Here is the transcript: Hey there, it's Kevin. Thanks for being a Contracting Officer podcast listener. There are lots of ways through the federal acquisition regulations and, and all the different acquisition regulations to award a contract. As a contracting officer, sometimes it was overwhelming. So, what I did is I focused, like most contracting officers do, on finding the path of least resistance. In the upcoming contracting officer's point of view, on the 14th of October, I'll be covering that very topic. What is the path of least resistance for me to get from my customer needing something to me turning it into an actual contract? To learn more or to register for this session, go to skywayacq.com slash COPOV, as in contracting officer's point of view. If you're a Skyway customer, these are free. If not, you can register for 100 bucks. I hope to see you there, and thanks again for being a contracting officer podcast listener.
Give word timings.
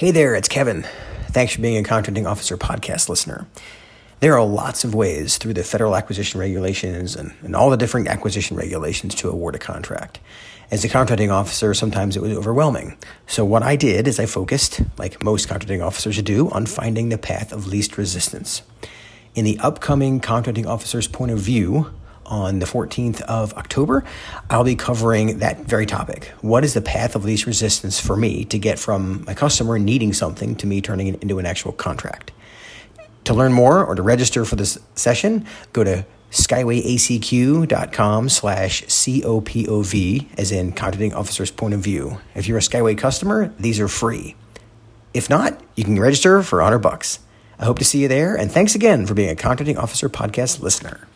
Hey 0.00 0.12
there, 0.12 0.34
it's 0.34 0.48
Kevin. 0.48 0.86
Thanks 1.26 1.52
for 1.52 1.60
being 1.60 1.76
a 1.76 1.82
Contracting 1.86 2.26
Officer 2.26 2.56
podcast 2.56 3.10
listener. 3.10 3.46
There 4.20 4.32
are 4.32 4.42
lots 4.42 4.82
of 4.82 4.94
ways 4.94 5.36
through 5.36 5.52
the 5.52 5.62
federal 5.62 5.94
acquisition 5.94 6.40
regulations 6.40 7.14
and, 7.14 7.34
and 7.42 7.54
all 7.54 7.68
the 7.68 7.76
different 7.76 8.08
acquisition 8.08 8.56
regulations 8.56 9.14
to 9.16 9.28
award 9.28 9.56
a 9.56 9.58
contract. 9.58 10.18
As 10.70 10.82
a 10.86 10.88
contracting 10.88 11.30
officer, 11.30 11.74
sometimes 11.74 12.16
it 12.16 12.22
was 12.22 12.32
overwhelming. 12.32 12.96
So, 13.26 13.44
what 13.44 13.62
I 13.62 13.76
did 13.76 14.08
is 14.08 14.18
I 14.18 14.24
focused, 14.24 14.80
like 14.96 15.22
most 15.22 15.48
contracting 15.48 15.82
officers 15.82 16.22
do, 16.22 16.48
on 16.48 16.64
finding 16.64 17.10
the 17.10 17.18
path 17.18 17.52
of 17.52 17.66
least 17.66 17.98
resistance. 17.98 18.62
In 19.34 19.44
the 19.44 19.58
upcoming 19.58 20.18
contracting 20.18 20.66
officer's 20.66 21.08
point 21.08 21.30
of 21.30 21.40
view, 21.40 21.92
on 22.30 22.60
the 22.60 22.66
14th 22.66 23.20
of 23.22 23.52
October, 23.54 24.04
I'll 24.48 24.64
be 24.64 24.76
covering 24.76 25.40
that 25.40 25.60
very 25.60 25.84
topic. 25.84 26.32
What 26.40 26.64
is 26.64 26.72
the 26.72 26.80
path 26.80 27.14
of 27.14 27.24
least 27.24 27.44
resistance 27.44 28.00
for 28.00 28.16
me 28.16 28.44
to 28.46 28.58
get 28.58 28.78
from 28.78 29.24
my 29.26 29.34
customer 29.34 29.78
needing 29.78 30.14
something 30.14 30.54
to 30.56 30.66
me 30.66 30.80
turning 30.80 31.08
it 31.08 31.22
into 31.22 31.38
an 31.38 31.46
actual 31.46 31.72
contract? 31.72 32.32
To 33.24 33.34
learn 33.34 33.52
more 33.52 33.84
or 33.84 33.94
to 33.94 34.02
register 34.02 34.44
for 34.44 34.56
this 34.56 34.78
session, 34.94 35.44
go 35.72 35.84
to 35.84 36.06
skywayacq.com 36.30 38.28
slash 38.28 38.84
COPOV, 38.84 40.26
as 40.38 40.52
in 40.52 40.72
contracting 40.72 41.12
officer's 41.12 41.50
point 41.50 41.74
of 41.74 41.80
view. 41.80 42.18
If 42.34 42.46
you're 42.46 42.58
a 42.58 42.62
Skyway 42.62 42.96
customer, 42.96 43.52
these 43.58 43.80
are 43.80 43.88
free. 43.88 44.36
If 45.12 45.28
not, 45.28 45.60
you 45.74 45.84
can 45.84 45.98
register 45.98 46.42
for 46.42 46.60
100 46.60 46.78
bucks. 46.78 47.18
I 47.58 47.64
hope 47.64 47.78
to 47.80 47.84
see 47.84 48.00
you 48.00 48.08
there, 48.08 48.36
and 48.36 48.50
thanks 48.50 48.74
again 48.74 49.06
for 49.06 49.14
being 49.14 49.28
a 49.28 49.36
contracting 49.36 49.76
officer 49.76 50.08
podcast 50.08 50.62
listener. 50.62 51.06